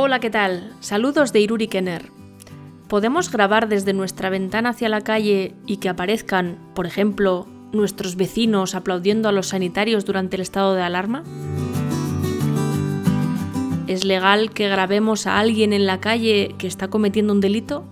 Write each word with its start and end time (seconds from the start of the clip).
Hola, 0.00 0.20
¿qué 0.20 0.30
tal? 0.30 0.72
Saludos 0.78 1.32
de 1.32 1.40
Iruri 1.40 1.66
Kenner. 1.66 2.12
¿Podemos 2.86 3.32
grabar 3.32 3.68
desde 3.68 3.92
nuestra 3.92 4.30
ventana 4.30 4.68
hacia 4.68 4.88
la 4.88 5.00
calle 5.00 5.56
y 5.66 5.78
que 5.78 5.88
aparezcan, 5.88 6.56
por 6.76 6.86
ejemplo, 6.86 7.48
nuestros 7.72 8.14
vecinos 8.14 8.76
aplaudiendo 8.76 9.28
a 9.28 9.32
los 9.32 9.48
sanitarios 9.48 10.04
durante 10.04 10.36
el 10.36 10.42
estado 10.42 10.76
de 10.76 10.82
alarma? 10.82 11.24
¿Es 13.88 14.04
legal 14.04 14.52
que 14.52 14.68
grabemos 14.68 15.26
a 15.26 15.40
alguien 15.40 15.72
en 15.72 15.84
la 15.84 15.98
calle 15.98 16.54
que 16.58 16.68
está 16.68 16.86
cometiendo 16.86 17.32
un 17.32 17.40
delito? 17.40 17.84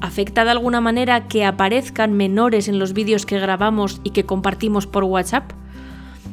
¿Afecta 0.00 0.44
de 0.44 0.50
alguna 0.52 0.80
manera 0.80 1.26
que 1.26 1.44
aparezcan 1.44 2.12
menores 2.12 2.68
en 2.68 2.78
los 2.78 2.92
vídeos 2.92 3.26
que 3.26 3.40
grabamos 3.40 4.00
y 4.04 4.10
que 4.10 4.24
compartimos 4.24 4.86
por 4.86 5.02
WhatsApp? 5.02 5.50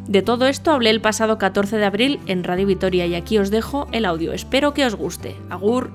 De 0.08 0.22
todo 0.22 0.48
esto 0.48 0.72
hablé 0.72 0.90
el 0.90 1.02
pasado 1.02 1.38
14 1.38 1.78
de 1.78 1.86
abril 1.86 2.20
en 2.28 2.44
Radio 2.44 2.68
Vitoria 2.68 3.06
y 3.06 3.16
aquí 3.16 3.38
os 3.38 3.52
dejo 3.52 3.88
el 3.92 4.06
audio. 4.06 4.34
Espero 4.34 4.74
que 4.74 4.86
os 4.86 4.96
guste. 4.96 5.36
Agur. 5.50 5.92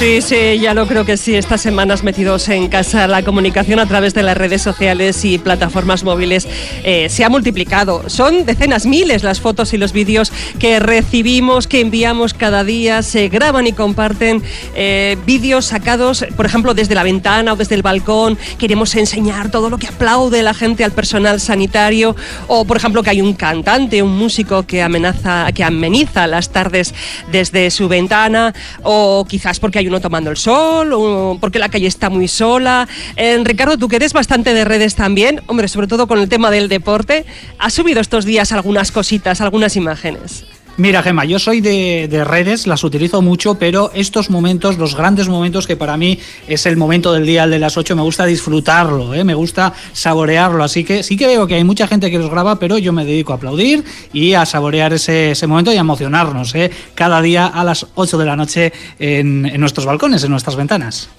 Sí, 0.00 0.22
sí, 0.22 0.58
ya 0.58 0.72
lo 0.72 0.86
creo 0.86 1.04
que 1.04 1.18
sí. 1.18 1.36
Estas 1.36 1.60
semanas 1.60 2.02
metidos 2.02 2.48
en 2.48 2.68
casa, 2.68 3.06
la 3.06 3.22
comunicación 3.22 3.80
a 3.80 3.84
través 3.84 4.14
de 4.14 4.22
las 4.22 4.34
redes 4.34 4.62
sociales 4.62 5.26
y 5.26 5.36
plataformas 5.36 6.04
móviles 6.04 6.48
eh, 6.84 7.10
se 7.10 7.22
ha 7.22 7.28
multiplicado. 7.28 8.08
Son 8.08 8.46
decenas, 8.46 8.86
miles 8.86 9.22
las 9.22 9.42
fotos 9.42 9.74
y 9.74 9.76
los 9.76 9.92
vídeos 9.92 10.32
que 10.58 10.80
recibimos, 10.80 11.66
que 11.66 11.80
enviamos 11.80 12.32
cada 12.32 12.64
día. 12.64 13.02
Se 13.02 13.28
graban 13.28 13.66
y 13.66 13.74
comparten 13.74 14.42
eh, 14.74 15.18
vídeos 15.26 15.66
sacados, 15.66 16.24
por 16.34 16.46
ejemplo, 16.46 16.72
desde 16.72 16.94
la 16.94 17.02
ventana 17.02 17.52
o 17.52 17.56
desde 17.56 17.74
el 17.74 17.82
balcón. 17.82 18.38
Queremos 18.56 18.94
enseñar 18.94 19.50
todo 19.50 19.68
lo 19.68 19.76
que 19.76 19.88
aplaude 19.88 20.42
la 20.42 20.54
gente 20.54 20.82
al 20.82 20.92
personal 20.92 21.40
sanitario. 21.40 22.16
O, 22.46 22.64
por 22.64 22.78
ejemplo, 22.78 23.02
que 23.02 23.10
hay 23.10 23.20
un 23.20 23.34
cantante, 23.34 24.02
un 24.02 24.16
músico 24.16 24.62
que 24.62 24.82
amenaza, 24.82 25.52
que 25.52 25.62
ameniza 25.62 26.26
las 26.26 26.48
tardes 26.48 26.94
desde 27.30 27.70
su 27.70 27.86
ventana. 27.86 28.54
O 28.82 29.26
quizás 29.28 29.60
porque 29.60 29.78
hay 29.80 29.89
uno 29.90 30.00
tomando 30.00 30.30
el 30.30 30.36
sol, 30.36 31.38
porque 31.40 31.58
la 31.58 31.68
calle 31.68 31.86
está 31.86 32.08
muy 32.08 32.28
sola. 32.28 32.88
Eh, 33.16 33.38
Ricardo, 33.44 33.76
tú 33.76 33.88
que 33.88 33.96
eres 33.96 34.12
bastante 34.12 34.54
de 34.54 34.64
redes 34.64 34.94
también, 34.94 35.42
hombre, 35.46 35.68
sobre 35.68 35.86
todo 35.86 36.06
con 36.06 36.18
el 36.18 36.28
tema 36.28 36.50
del 36.50 36.68
deporte, 36.68 37.26
¿has 37.58 37.74
subido 37.74 38.00
estos 38.00 38.24
días 38.24 38.52
algunas 38.52 38.92
cositas, 38.92 39.40
algunas 39.40 39.76
imágenes? 39.76 40.44
Mira, 40.80 41.02
Gemma, 41.02 41.26
yo 41.26 41.38
soy 41.38 41.60
de, 41.60 42.24
redes, 42.24 42.66
las 42.66 42.84
utilizo 42.84 43.20
mucho, 43.20 43.56
pero 43.56 43.90
estos 43.92 44.30
momentos, 44.30 44.78
los 44.78 44.96
grandes 44.96 45.28
momentos 45.28 45.66
que 45.66 45.76
para 45.76 45.98
mí 45.98 46.18
es 46.48 46.64
el 46.64 46.78
momento 46.78 47.12
del 47.12 47.26
día, 47.26 47.44
el 47.44 47.50
de 47.50 47.58
las 47.58 47.76
8, 47.76 47.94
me 47.94 48.00
gusta 48.00 48.24
disfrutarlo, 48.24 49.12
¿eh? 49.12 49.22
me 49.22 49.34
gusta 49.34 49.74
saborearlo. 49.92 50.64
Así 50.64 50.82
que 50.82 51.02
sí 51.02 51.18
que 51.18 51.26
veo 51.26 51.46
que 51.46 51.56
hay 51.56 51.64
mucha 51.64 51.86
gente 51.86 52.10
que 52.10 52.18
los 52.18 52.30
graba, 52.30 52.58
pero 52.58 52.78
yo 52.78 52.94
me 52.94 53.04
dedico 53.04 53.34
a 53.34 53.36
aplaudir 53.36 53.84
y 54.14 54.32
a 54.32 54.46
saborear 54.46 54.94
ese, 54.94 55.34
momento 55.46 55.70
y 55.70 55.76
a 55.76 55.80
emocionarnos 55.80 56.54
¿eh? 56.54 56.70
cada 56.94 57.20
día 57.20 57.48
a 57.48 57.62
las 57.62 57.86
8 57.94 58.16
de 58.16 58.24
la 58.24 58.36
noche 58.36 58.72
en, 58.98 59.44
en 59.44 59.60
nuestros 59.60 59.84
balcones, 59.84 60.24
en 60.24 60.30
nuestras 60.30 60.56
ventanas. 60.56 61.10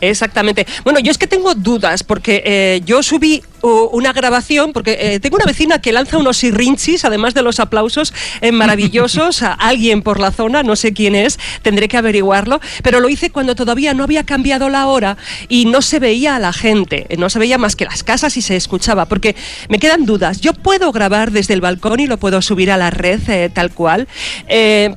Exactamente. 0.00 0.66
Bueno, 0.84 1.00
yo 1.00 1.10
es 1.10 1.18
que 1.18 1.26
tengo 1.26 1.54
dudas 1.54 2.02
porque 2.02 2.42
eh, 2.44 2.82
yo 2.84 3.02
subí 3.02 3.42
una 3.64 4.12
grabación 4.12 4.74
porque 4.74 4.98
eh, 5.00 5.20
tengo 5.20 5.36
una 5.36 5.46
vecina 5.46 5.80
que 5.80 5.90
lanza 5.90 6.18
unos 6.18 6.36
sirrinchis, 6.36 7.06
además 7.06 7.32
de 7.32 7.40
los 7.40 7.60
aplausos 7.60 8.12
eh, 8.42 8.52
maravillosos 8.52 9.42
a 9.42 9.52
alguien 9.58 10.02
por 10.02 10.20
la 10.20 10.30
zona, 10.32 10.62
no 10.62 10.76
sé 10.76 10.92
quién 10.92 11.14
es, 11.14 11.38
tendré 11.62 11.88
que 11.88 11.96
averiguarlo, 11.96 12.60
pero 12.82 13.00
lo 13.00 13.08
hice 13.08 13.30
cuando 13.30 13.54
todavía 13.54 13.94
no 13.94 14.04
había 14.04 14.24
cambiado 14.24 14.68
la 14.68 14.86
hora 14.86 15.16
y 15.48 15.64
no 15.64 15.80
se 15.80 15.98
veía 15.98 16.36
a 16.36 16.38
la 16.38 16.52
gente, 16.52 17.06
no 17.16 17.30
se 17.30 17.38
veía 17.38 17.56
más 17.56 17.74
que 17.74 17.86
las 17.86 18.02
casas 18.02 18.36
y 18.36 18.42
se 18.42 18.54
escuchaba, 18.54 19.06
porque 19.06 19.34
me 19.70 19.78
quedan 19.78 20.04
dudas. 20.04 20.42
Yo 20.42 20.52
puedo 20.52 20.92
grabar 20.92 21.30
desde 21.30 21.54
el 21.54 21.62
balcón 21.62 22.00
y 22.00 22.06
lo 22.06 22.18
puedo 22.18 22.42
subir 22.42 22.70
a 22.70 22.76
la 22.76 22.90
red 22.90 23.50
tal 23.54 23.70
cual. 23.70 24.08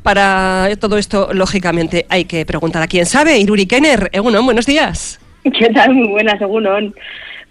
para 0.03 0.69
todo 0.79 0.97
esto, 0.97 1.29
lógicamente, 1.31 2.06
hay 2.09 2.25
que 2.25 2.45
preguntar 2.45 2.81
a 2.81 2.88
quién 2.88 3.06
sabe. 3.06 3.38
Iruri 3.39 3.66
Kenner, 3.66 4.12
bueno, 4.22 4.44
buenos 4.44 4.66
días. 4.66 4.76
¿Qué 5.43 5.69
tal? 5.73 5.93
Muy 5.93 6.09
buena, 6.09 6.38
según 6.38 6.93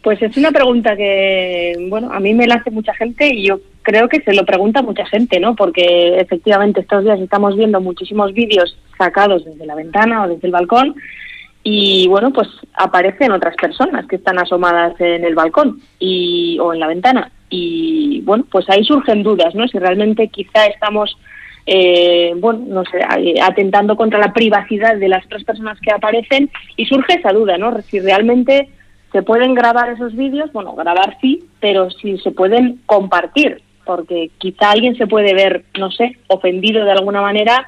Pues 0.02 0.22
es 0.22 0.36
una 0.36 0.52
pregunta 0.52 0.96
que, 0.96 1.74
bueno, 1.88 2.12
a 2.12 2.20
mí 2.20 2.34
me 2.34 2.46
la 2.46 2.56
hace 2.56 2.70
mucha 2.70 2.94
gente 2.94 3.34
y 3.34 3.46
yo 3.46 3.60
creo 3.82 4.08
que 4.08 4.20
se 4.20 4.34
lo 4.34 4.44
pregunta 4.44 4.82
mucha 4.82 5.04
gente, 5.06 5.40
¿no? 5.40 5.56
Porque 5.56 6.18
efectivamente 6.20 6.80
estos 6.80 7.04
días 7.04 7.20
estamos 7.20 7.56
viendo 7.56 7.80
muchísimos 7.80 8.32
vídeos 8.32 8.78
sacados 8.96 9.44
desde 9.44 9.66
la 9.66 9.74
ventana 9.74 10.24
o 10.24 10.28
desde 10.28 10.46
el 10.46 10.52
balcón 10.52 10.94
y, 11.62 12.06
bueno, 12.08 12.32
pues 12.32 12.48
aparecen 12.74 13.32
otras 13.32 13.56
personas 13.56 14.06
que 14.06 14.16
están 14.16 14.38
asomadas 14.38 14.94
en 15.00 15.24
el 15.24 15.34
balcón 15.34 15.80
y, 15.98 16.58
o 16.60 16.72
en 16.72 16.80
la 16.80 16.86
ventana 16.86 17.32
y, 17.50 18.20
bueno, 18.22 18.44
pues 18.50 18.68
ahí 18.70 18.84
surgen 18.84 19.22
dudas, 19.22 19.54
¿no? 19.54 19.66
Si 19.66 19.78
realmente 19.78 20.28
quizá 20.28 20.66
estamos 20.66 21.16
eh, 21.66 22.32
bueno, 22.36 22.64
no 22.68 22.84
sé, 22.84 23.00
atentando 23.42 23.96
contra 23.96 24.20
la 24.20 24.32
privacidad 24.32 24.96
de 24.96 25.08
las 25.08 25.24
otras 25.26 25.44
personas 25.44 25.80
que 25.80 25.90
aparecen 25.90 26.48
y 26.76 26.86
surge 26.86 27.14
esa 27.14 27.32
duda, 27.32 27.58
¿no? 27.58 27.80
Si 27.82 27.98
realmente 27.98 28.68
se 29.12 29.22
pueden 29.22 29.54
grabar 29.54 29.90
esos 29.90 30.14
vídeos, 30.14 30.52
bueno, 30.52 30.74
grabar 30.74 31.18
sí, 31.20 31.44
pero 31.60 31.90
si 31.90 32.18
se 32.18 32.30
pueden 32.30 32.80
compartir, 32.86 33.62
porque 33.84 34.30
quizá 34.38 34.70
alguien 34.70 34.96
se 34.96 35.06
puede 35.06 35.34
ver, 35.34 35.64
no 35.78 35.90
sé, 35.90 36.18
ofendido 36.28 36.84
de 36.84 36.92
alguna 36.92 37.20
manera 37.20 37.66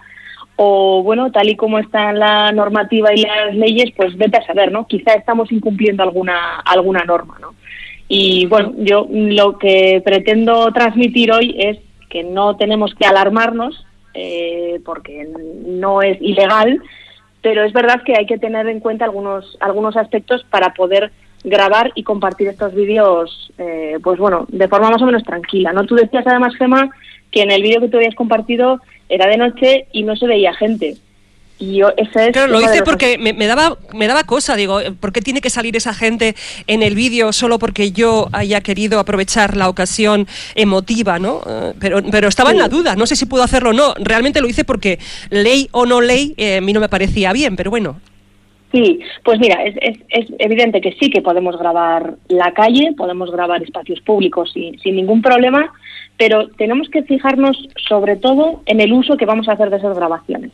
o 0.61 1.03
bueno, 1.05 1.31
tal 1.31 1.49
y 1.49 1.57
como 1.57 1.79
está 1.79 2.13
la 2.13 2.51
normativa 2.51 3.15
y 3.15 3.23
las 3.23 3.55
leyes, 3.55 3.93
pues 3.97 4.17
vete 4.17 4.39
a 4.39 4.47
saber, 4.47 4.73
¿no? 4.73 4.89
Quizá 4.89 5.15
estamos 5.15 5.53
incumpliendo 5.53 6.03
alguna 6.03 6.59
alguna 6.61 7.05
norma, 7.05 7.39
¿no? 7.41 7.55
Y 8.09 8.47
bueno, 8.47 8.73
yo 8.79 9.07
lo 9.09 9.57
que 9.59 10.03
pretendo 10.05 10.73
transmitir 10.73 11.31
hoy 11.31 11.55
es 11.59 11.79
que 12.11 12.25
no 12.25 12.57
tenemos 12.57 12.93
que 12.95 13.07
alarmarnos, 13.07 13.87
eh, 14.21 14.81
porque 14.85 15.29
no 15.65 16.03
es 16.03 16.21
ilegal, 16.21 16.83
pero 17.41 17.63
es 17.63 17.73
verdad 17.73 18.03
que 18.05 18.15
hay 18.19 18.27
que 18.27 18.39
tener 18.39 18.67
en 18.67 18.81
cuenta 18.81 19.05
algunos, 19.05 19.57
algunos 19.61 19.97
aspectos 19.97 20.45
para 20.51 20.75
poder 20.75 21.13
grabar 21.45 21.93
y 21.95 22.03
compartir 22.03 22.49
estos 22.49 22.75
vídeos, 22.75 23.53
eh, 23.59 23.99
pues 24.03 24.19
bueno, 24.19 24.47
de 24.49 24.67
forma 24.67 24.91
más 24.91 25.01
o 25.03 25.07
menos 25.07 25.23
tranquila, 25.23 25.73
¿no? 25.73 25.85
Tú 25.85 25.95
decías 25.95 26.27
además, 26.27 26.57
Gemma, 26.57 26.91
que 27.31 27.43
en 27.43 27.53
el 27.53 27.63
vídeo 27.63 27.81
que 27.81 27.89
tú 27.89 27.97
habías 27.99 28.17
compartido 28.17 28.81
era 29.09 29.29
de 29.29 29.37
noche 29.37 29.87
y 29.93 30.03
no 30.03 30.17
se 30.17 30.27
veía 30.27 30.53
gente. 30.55 30.97
Y 31.61 31.79
yo, 31.79 31.89
ese 31.97 32.27
es 32.27 32.33
claro, 32.33 32.53
lo 32.53 32.61
hice 32.61 32.83
porque 32.85 33.19
me, 33.19 33.33
daba, 33.47 33.77
me 33.93 34.07
daba 34.07 34.23
cosa, 34.23 34.55
digo, 34.55 34.79
¿por 35.01 35.13
qué 35.13 35.21
tiene 35.21 35.41
que 35.41 35.51
salir 35.51 35.77
esa 35.77 35.93
gente 35.93 36.37
en 36.69 36.85
el 36.85 36.95
vídeo 36.95 37.33
solo 37.33 37.59
porque 37.59 37.91
yo 37.91 38.29
haya 38.33 38.61
querido 38.61 39.01
aprovechar 39.01 39.57
la 39.57 39.69
ocasión 39.69 40.29
emotiva, 40.55 41.19
¿no? 41.19 41.41
Eh, 41.49 41.73
pero, 41.81 42.01
pero 42.13 42.29
estaba 42.29 42.53
en 42.53 42.59
la 42.59 42.69
duda, 42.69 42.95
no 42.95 43.07
sé 43.07 43.17
si 43.17 43.27
puedo 43.27 43.43
hacerlo 43.43 43.71
o 43.71 43.73
no. 43.73 43.95
Realmente 43.99 44.41
lo 44.41 44.49
hice 44.49 44.65
porque 44.65 45.01
ley 45.31 45.69
o 45.73 45.85
no 45.85 46.01
ley, 46.01 46.35
eh, 46.37 46.59
a 46.59 46.61
mí 46.61 46.73
no 46.73 46.81
me 46.81 46.89
parecía 46.89 47.33
bien, 47.33 47.57
pero 47.57 47.71
bueno. 47.71 48.01
Sí, 48.71 49.01
pues 49.25 49.41
mira, 49.41 49.65
es, 49.65 49.75
es, 49.81 49.99
es, 50.11 50.27
evidente 50.39 50.81
que 50.81 50.93
sí 50.93 51.11
que 51.11 51.23
podemos 51.23 51.59
grabar 51.59 52.17
la 52.29 52.53
calle, 52.53 52.93
podemos 52.97 53.33
grabar 53.33 53.63
espacios 53.63 54.01
públicos 54.03 54.53
sin, 54.53 54.79
sin 54.79 54.95
ningún 54.95 55.23
problema, 55.23 55.73
pero 56.19 56.49
tenemos 56.51 56.89
que 56.91 57.03
fijarnos 57.03 57.57
sobre 57.89 58.17
todo 58.17 58.63
en 58.67 58.81
el 58.81 58.93
uso 58.93 59.17
que 59.17 59.25
vamos 59.25 59.49
a 59.49 59.53
hacer 59.53 59.71
de 59.71 59.79
esas 59.79 59.97
grabaciones 59.97 60.53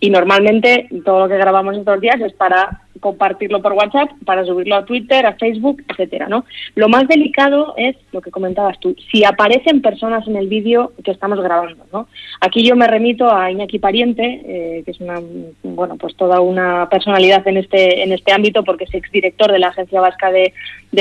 y 0.00 0.10
normalmente 0.10 0.88
todo 1.04 1.20
lo 1.20 1.28
que 1.28 1.36
grabamos 1.36 1.76
estos 1.76 2.00
días 2.00 2.20
es 2.20 2.32
para 2.32 2.82
compartirlo 3.00 3.62
por 3.62 3.72
WhatsApp, 3.72 4.10
para 4.24 4.44
subirlo 4.44 4.76
a 4.76 4.84
Twitter, 4.84 5.24
a 5.24 5.34
Facebook, 5.34 5.82
etcétera, 5.88 6.28
¿no? 6.28 6.44
Lo 6.74 6.88
más 6.88 7.08
delicado 7.08 7.74
es 7.76 7.96
lo 8.12 8.20
que 8.20 8.30
comentabas 8.30 8.78
tú, 8.78 8.94
si 9.10 9.24
aparecen 9.24 9.80
personas 9.80 10.26
en 10.26 10.36
el 10.36 10.48
vídeo 10.48 10.92
que 11.02 11.10
estamos 11.10 11.40
grabando, 11.40 11.84
¿no? 11.92 12.08
Aquí 12.40 12.62
yo 12.62 12.76
me 12.76 12.86
remito 12.86 13.32
a 13.32 13.50
Iñaki 13.50 13.78
Pariente, 13.78 14.42
eh, 14.44 14.82
que 14.84 14.90
es 14.90 15.00
una, 15.00 15.20
bueno, 15.62 15.96
pues 15.96 16.14
toda 16.16 16.40
una 16.40 16.88
personalidad 16.90 17.46
en 17.48 17.56
este 17.58 18.02
en 18.02 18.12
este 18.12 18.32
ámbito 18.32 18.64
porque 18.64 18.84
es 18.84 18.94
exdirector 18.94 19.50
de 19.50 19.58
la 19.58 19.68
Agencia 19.68 20.00
Vasca 20.00 20.30
de, 20.30 20.52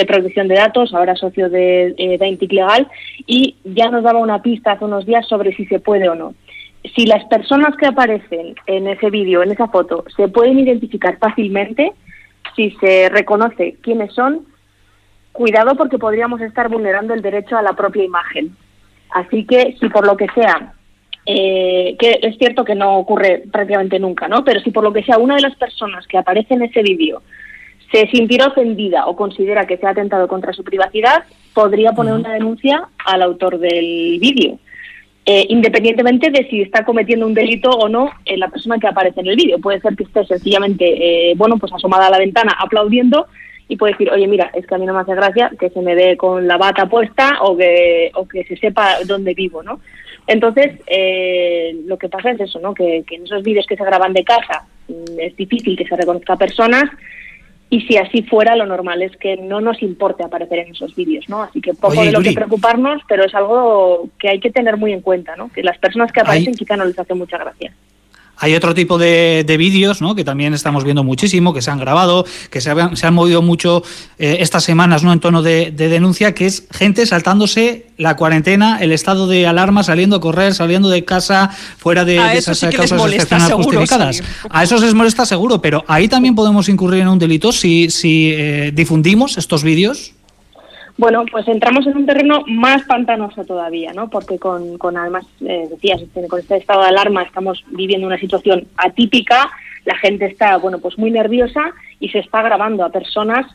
Protección 0.06 0.48
de 0.48 0.56
Datos, 0.56 0.94
ahora 0.94 1.16
socio 1.16 1.50
de, 1.50 1.94
eh, 1.98 2.18
de 2.18 2.48
Legal, 2.50 2.88
y 3.28 3.56
ya 3.64 3.90
nos 3.90 4.04
daba 4.04 4.20
una 4.20 4.42
pista 4.42 4.74
hace 4.74 4.86
unos 4.86 5.06
días 5.06 5.28
sobre 5.28 5.54
si 5.56 5.66
se 5.66 5.80
puede 5.80 6.08
o 6.10 6.16
no 6.16 6.34
si 6.84 7.06
las 7.06 7.26
personas 7.26 7.76
que 7.76 7.88
aparecen 7.88 8.56
en 8.66 8.88
ese 8.88 9.10
vídeo, 9.10 9.44
en 9.44 9.52
esa 9.52 9.68
foto, 9.68 10.06
se 10.16 10.28
pueden 10.28 10.60
identificar 10.60 11.18
fácilmente, 11.18 11.92
si 12.56 12.72
se 12.80 13.10
reconoce 13.10 13.76
quiénes 13.82 14.14
son, 14.14 14.46
cuidado 15.32 15.76
porque 15.76 15.98
podríamos 15.98 16.42
estar 16.42 16.70
vulnerando 16.70 17.14
el 17.14 17.22
derecho 17.22 17.58
a 17.58 17.62
la 17.62 17.74
propia 17.74 18.04
imagen. 18.04 18.56
Así 19.12 19.46
que 19.46 19.76
si 19.80 19.90
por 19.90 20.06
lo 20.06 20.16
que 20.16 20.28
sea, 20.36 20.74
eh, 21.26 21.96
que 22.00 22.20
es 22.22 22.38
cierto 22.38 22.64
que 22.64 22.76
no 22.76 22.98
ocurre 22.98 23.44
prácticamente 23.52 24.00
nunca, 24.00 24.28
¿no? 24.28 24.44
Pero 24.44 24.60
si 24.62 24.72
por 24.72 24.84
lo 24.84 24.94
que 24.94 25.04
sea 25.04 25.18
una 25.18 25.36
de 25.36 25.42
las 25.42 25.56
personas 25.56 26.08
que 26.08 26.18
aparece 26.18 26.54
en 26.54 26.64
ese 26.64 26.82
vídeo 26.82 27.22
se 27.92 28.08
sintiera 28.08 28.48
ofendida 28.48 29.08
o 29.08 29.16
considera 29.16 29.66
que 29.66 29.78
se 29.78 29.88
ha 29.88 29.92
atentado 29.92 30.28
contra 30.28 30.54
su 30.54 30.64
privacidad, 30.64 31.24
podría 31.54 31.92
poner 31.94 32.14
una 32.14 32.34
denuncia 32.34 32.88
al 33.04 33.24
autor 33.24 33.58
del 33.60 34.20
vídeo. 34.20 34.60
Eh, 35.32 35.46
independientemente 35.50 36.32
de 36.32 36.50
si 36.50 36.64
está 36.64 36.84
cometiendo 36.84 37.28
un 37.28 37.36
delito 37.36 37.70
o 37.70 37.88
no 37.88 38.10
la 38.26 38.48
persona 38.48 38.80
que 38.80 38.88
aparece 38.88 39.20
en 39.20 39.28
el 39.28 39.36
vídeo. 39.36 39.60
Puede 39.60 39.80
ser 39.80 39.96
que 39.96 40.06
esté 40.06 40.26
sencillamente, 40.26 40.86
eh, 41.30 41.36
bueno, 41.36 41.60
pues 41.60 41.72
asomada 41.72 42.08
a 42.08 42.10
la 42.10 42.18
ventana 42.18 42.56
aplaudiendo 42.60 43.28
y 43.68 43.76
puede 43.76 43.94
decir, 43.94 44.10
oye, 44.10 44.28
mira, 44.28 44.50
es 44.56 44.66
que 44.66 44.74
a 44.74 44.80
mí 44.80 44.88
no 44.88 44.94
me 44.96 45.02
hace 45.02 45.14
gracia 45.14 45.52
que 45.60 45.70
se 45.70 45.82
me 45.82 45.94
ve 45.94 46.18
con 46.18 46.48
la 46.48 46.58
bata 46.58 46.88
puesta 46.88 47.44
o 47.44 47.56
que, 47.56 48.10
o 48.16 48.28
que 48.28 48.44
se 48.46 48.58
sepa 48.58 49.04
dónde 49.06 49.36
vivo, 49.36 49.62
¿no? 49.62 49.82
Entonces, 50.26 50.80
eh, 50.88 51.76
lo 51.86 52.00
que 52.00 52.10
pasa 52.10 52.32
es 52.32 52.40
eso, 52.40 52.60
¿no? 52.60 52.74
Que, 52.74 53.04
que 53.06 53.18
en 53.18 53.26
esos 53.26 53.44
vídeos 53.44 53.68
que 53.68 53.78
se 53.78 53.86
graban 53.86 54.14
de 54.14 54.24
casa 54.24 54.66
mm, 54.88 55.20
es 55.20 55.36
difícil 55.36 55.78
que 55.78 55.86
se 55.86 55.96
reconozca 55.96 56.34
a 56.34 56.38
personas 56.38 56.86
y 57.72 57.82
si 57.82 57.98
así 57.98 58.24
fuera, 58.24 58.56
lo 58.56 58.66
normal 58.66 59.04
es 59.04 59.16
que 59.18 59.38
no 59.38 59.62
nos 59.62 59.82
importe 59.84 60.24
aparecer 60.24 60.60
en 60.60 60.72
esos 60.72 60.96
vídeos, 60.96 61.30
¿no? 61.30 61.44
Así 61.44 61.62
que 61.62 61.76
poco 61.76 62.02
de 62.04 62.12
lo 62.12 62.22
que 62.22 62.32
preocuparnos, 62.32 63.02
pero 63.08 63.24
es 63.24 63.36
algo 63.36 64.10
que 64.18 64.30
hay 64.30 64.40
que 64.40 64.50
tener 64.50 64.78
muy 64.78 64.92
en 64.92 65.02
cuenta, 65.02 65.36
¿no? 65.36 65.50
Que 65.50 65.62
las 65.62 65.78
personas 65.78 66.12
que 66.12 66.22
aparecen 66.22 66.56
quizá 66.56 66.76
no 66.76 66.86
les 66.86 66.98
hace 66.98 67.14
mucha 67.14 67.38
gracia. 67.38 67.72
Hay 68.40 68.56
otro 68.56 68.74
tipo 68.74 68.98
de, 68.98 69.44
vídeos 69.58 70.02
¿no? 70.02 70.16
que 70.16 70.24
también 70.24 70.54
estamos 70.54 70.84
viendo 70.84 71.04
muchísimo, 71.04 71.54
que 71.54 71.62
se 71.62 71.72
han 71.72 71.80
grabado, 71.80 72.26
que 72.50 72.62
se, 72.62 72.74
se 72.94 73.08
han 73.08 73.14
movido 73.14 73.42
mucho 73.42 73.84
eh, 74.18 74.38
estas 74.40 74.64
semanas 74.64 75.04
¿no? 75.04 75.12
en 75.12 75.20
tono 75.20 75.42
de, 75.42 75.72
denuncia, 75.72 76.34
que 76.34 76.46
es 76.46 76.64
gente 76.72 77.06
saltándose 77.06 77.88
la 77.98 78.16
cuarentena, 78.16 78.80
el 78.80 78.94
estado 78.94 79.28
de 79.28 79.46
alarma, 79.46 79.84
saliendo 79.84 80.16
a 80.16 80.22
correr, 80.22 80.54
saliendo 80.54 80.90
de 80.90 81.04
casa, 81.04 81.50
fuera 81.78 82.06
de, 82.06 82.16
esas 82.38 82.60
causas 82.62 83.14
excepcionales 83.14 83.56
justificadas. 83.56 84.24
A 84.50 84.64
eso 84.64 84.78
les 84.78 84.94
molesta 84.94 85.26
seguro, 85.26 85.62
pero 85.62 85.84
ahí 85.88 86.08
también 86.08 86.36
podemos 86.36 86.70
incurrir 86.70 87.02
en 87.02 87.10
un 87.10 87.20
delito 87.20 87.52
si, 87.52 87.90
si 87.90 88.32
eh, 88.34 88.72
difundimos 88.74 89.38
estos 89.38 89.64
vídeos. 89.64 90.14
Bueno, 91.00 91.24
pues 91.32 91.48
entramos 91.48 91.88
en 91.88 91.96
un 91.96 92.06
terreno 92.06 92.44
más 92.46 92.84
pantanoso 92.84 93.46
todavía, 93.46 93.94
¿no? 93.94 94.10
Porque 94.10 94.38
con, 94.38 94.78
con 94.78 94.98
además, 94.98 95.26
eh, 95.40 95.70
decías, 95.70 96.02
este, 96.02 96.28
con 96.28 96.42
este 96.42 96.58
estado 96.58 96.82
de 96.82 96.90
alarma 96.90 97.24
estamos 97.24 97.64
viviendo 97.68 98.06
una 98.06 98.20
situación 98.20 98.68
atípica, 98.76 99.50
la 99.86 99.96
gente 99.96 100.26
está, 100.26 100.58
bueno, 100.58 100.80
pues 100.80 100.98
muy 100.98 101.10
nerviosa 101.10 101.72
y 102.02 102.10
se 102.10 102.20
está 102.20 102.42
grabando 102.42 102.84
a 102.84 102.90
personas 102.90 103.46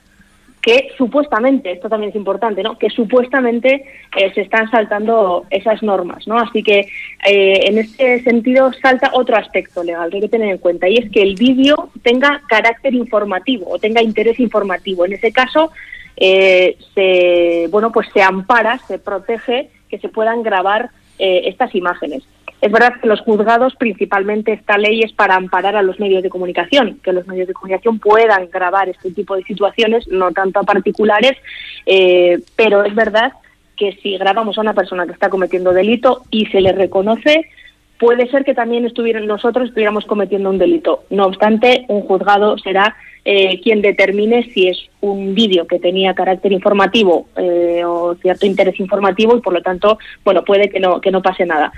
que 0.62 0.88
supuestamente, 0.96 1.70
esto 1.70 1.90
también 1.90 2.08
es 2.08 2.16
importante, 2.16 2.62
¿no? 2.62 2.78
Que 2.78 2.88
supuestamente 2.88 3.84
eh, 4.16 4.32
se 4.32 4.40
están 4.40 4.70
saltando 4.70 5.44
esas 5.50 5.82
normas, 5.82 6.26
¿no? 6.26 6.38
Así 6.38 6.62
que 6.62 6.88
eh, 7.28 7.60
en 7.66 7.76
este 7.76 8.22
sentido 8.22 8.72
salta 8.80 9.10
otro 9.12 9.36
aspecto 9.36 9.84
legal 9.84 10.08
que 10.08 10.16
hay 10.16 10.22
que 10.22 10.28
tener 10.30 10.48
en 10.48 10.56
cuenta 10.56 10.88
y 10.88 10.96
es 10.96 11.10
que 11.10 11.20
el 11.20 11.34
vídeo 11.34 11.90
tenga 12.02 12.40
carácter 12.48 12.94
informativo 12.94 13.68
o 13.68 13.78
tenga 13.78 14.00
interés 14.00 14.40
informativo. 14.40 15.04
En 15.04 15.12
ese 15.12 15.30
caso, 15.30 15.70
eh, 16.16 16.76
se, 16.94 17.68
bueno, 17.70 17.92
pues 17.92 18.08
se 18.12 18.22
ampara, 18.22 18.78
se 18.86 18.98
protege 18.98 19.70
que 19.88 19.98
se 19.98 20.08
puedan 20.08 20.42
grabar 20.42 20.90
eh, 21.18 21.42
estas 21.46 21.74
imágenes. 21.74 22.22
Es 22.60 22.72
verdad 22.72 22.94
que 23.00 23.06
los 23.06 23.20
juzgados, 23.20 23.74
principalmente 23.76 24.52
esta 24.52 24.78
ley 24.78 25.02
es 25.02 25.12
para 25.12 25.34
amparar 25.34 25.76
a 25.76 25.82
los 25.82 26.00
medios 26.00 26.22
de 26.22 26.30
comunicación, 26.30 26.98
que 27.02 27.12
los 27.12 27.26
medios 27.26 27.46
de 27.46 27.52
comunicación 27.52 27.98
puedan 27.98 28.48
grabar 28.50 28.88
este 28.88 29.10
tipo 29.10 29.36
de 29.36 29.42
situaciones, 29.42 30.08
no 30.08 30.32
tanto 30.32 30.60
a 30.60 30.62
particulares, 30.62 31.36
eh, 31.84 32.40
pero 32.56 32.84
es 32.84 32.94
verdad 32.94 33.32
que 33.76 33.92
si 34.02 34.16
grabamos 34.16 34.56
a 34.56 34.62
una 34.62 34.72
persona 34.72 35.04
que 35.04 35.12
está 35.12 35.28
cometiendo 35.28 35.74
delito 35.74 36.22
y 36.30 36.46
se 36.46 36.62
le 36.62 36.72
reconoce, 36.72 37.50
puede 38.04 38.28
ser 38.28 38.44
que 38.44 38.52
también 38.52 38.84
estuvieran 38.84 39.26
nosotros 39.26 39.68
estuviéramos 39.68 40.04
cometiendo 40.04 40.50
un 40.50 40.58
delito. 40.58 41.04
No 41.08 41.24
obstante, 41.24 41.86
un 41.88 42.02
juzgado 42.02 42.58
será 42.58 42.94
eh, 43.24 43.62
quien 43.62 43.80
determine 43.80 44.42
si 44.52 44.68
es 44.68 44.76
un 45.00 45.34
vídeo 45.34 45.66
que 45.66 45.78
tenía 45.78 46.12
carácter 46.12 46.52
informativo 46.52 47.26
eh, 47.38 47.82
o 47.82 48.14
cierto 48.16 48.44
interés 48.44 48.78
informativo 48.78 49.34
y 49.34 49.40
por 49.40 49.54
lo 49.54 49.62
tanto, 49.62 49.98
bueno, 50.22 50.44
puede 50.44 50.68
que 50.68 50.80
no 50.80 51.00
que 51.00 51.10
no 51.10 51.22
pase 51.22 51.46
nada. 51.46 51.72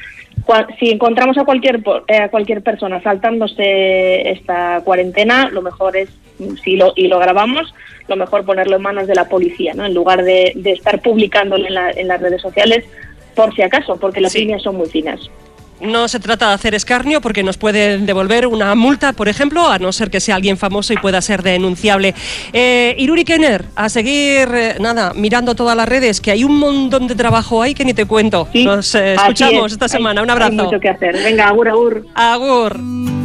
Si 0.81 0.91
encontramos 0.91 1.39
a 1.39 1.45
cualquier 1.45 1.81
eh, 2.09 2.17
a 2.17 2.29
cualquier 2.29 2.61
persona 2.61 3.01
saltándose 3.01 4.29
esta 4.29 4.81
cuarentena, 4.83 5.49
lo 5.51 5.63
mejor 5.63 5.97
es 5.97 6.09
si 6.65 6.75
lo 6.77 6.93
y 6.97 7.07
lo 7.07 7.21
grabamos, 7.21 7.73
lo 8.09 8.17
mejor 8.17 8.45
ponerlo 8.45 8.77
en 8.77 8.83
manos 8.83 9.07
de 9.07 9.15
la 9.15 9.29
policía, 9.29 9.75
¿no? 9.75 9.87
En 9.87 9.95
lugar 9.95 10.25
de, 10.25 10.55
estar 10.65 11.01
publicándolo 11.01 11.69
en, 11.69 11.99
en 11.99 12.09
las 12.09 12.21
redes 12.21 12.43
sociales 12.43 12.85
por 13.37 13.55
si 13.55 13.63
acaso, 13.63 13.97
porque 14.01 14.21
las 14.21 14.35
líneas 14.35 14.63
son 14.63 14.75
muy 14.75 14.89
finas. 14.89 15.21
No 15.81 16.09
se 16.09 16.21
trata 16.21 16.49
de 16.49 16.55
hacer 16.55 16.75
escarnio 16.75 17.21
porque 17.21 17.43
nos 17.43 17.59
pueden 17.59 18.07
devolver 18.07 18.47
una 18.47 18.75
multa, 18.75 19.13
por 19.13 19.29
ejemplo, 19.29 19.69
a 19.69 19.79
no 19.79 19.93
ser 19.93 20.11
que 20.11 20.21
sea 20.21 20.37
alguien 20.37 20.57
famoso 20.57 20.93
y 20.93 20.97
pueda 20.97 21.21
ser 21.21 21.43
denunciable. 21.43 22.15
Eh, 22.53 22.95
Iruri 22.99 23.25
Kenner, 23.25 23.65
a 23.75 23.89
seguir, 23.89 24.49
eh, 24.55 24.77
nada, 24.81 25.13
mirando 25.15 25.55
todas 25.55 25.77
las 25.77 25.89
redes, 25.89 26.21
que 26.21 26.31
hay 26.31 26.45
un 26.45 26.59
montón 26.59 27.07
de 27.07 27.15
trabajo 27.15 27.63
ahí 27.63 27.75
que 27.75 27.85
ni 27.85 27.95
te 27.95 28.07
cuento. 28.07 28.49
nos 28.55 28.95
eh, 28.95 29.15
escuchamos 29.15 29.73
esta 29.73 29.89
semana. 29.89 30.23
Un 30.23 30.31
abrazo. 30.31 30.53
Hay 30.53 30.59
mucho 30.59 30.81
que 30.81 30.89
hacer. 30.89 31.15
Venga, 31.23 31.49
agur, 31.49 31.69
agur. 31.69 32.07
Agur. 32.15 33.16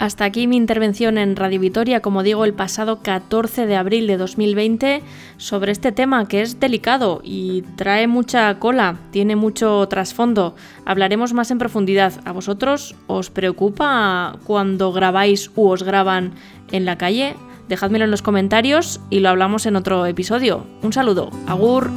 Hasta 0.00 0.24
aquí 0.24 0.46
mi 0.46 0.56
intervención 0.56 1.18
en 1.18 1.36
Radio 1.36 1.60
Vitoria, 1.60 2.00
como 2.00 2.22
digo, 2.22 2.46
el 2.46 2.54
pasado 2.54 3.02
14 3.02 3.66
de 3.66 3.76
abril 3.76 4.06
de 4.06 4.16
2020 4.16 5.02
sobre 5.36 5.72
este 5.72 5.92
tema 5.92 6.26
que 6.26 6.40
es 6.40 6.58
delicado 6.58 7.20
y 7.22 7.64
trae 7.76 8.06
mucha 8.06 8.58
cola, 8.58 8.96
tiene 9.10 9.36
mucho 9.36 9.86
trasfondo. 9.88 10.54
Hablaremos 10.86 11.34
más 11.34 11.50
en 11.50 11.58
profundidad. 11.58 12.14
¿A 12.24 12.32
vosotros 12.32 12.94
os 13.08 13.28
preocupa 13.28 14.38
cuando 14.46 14.90
grabáis 14.90 15.50
u 15.54 15.68
os 15.68 15.82
graban 15.82 16.32
en 16.72 16.86
la 16.86 16.96
calle? 16.96 17.36
Dejádmelo 17.68 18.06
en 18.06 18.10
los 18.10 18.22
comentarios 18.22 19.02
y 19.10 19.20
lo 19.20 19.28
hablamos 19.28 19.66
en 19.66 19.76
otro 19.76 20.06
episodio. 20.06 20.64
Un 20.80 20.94
saludo. 20.94 21.28
Agur. 21.46 21.90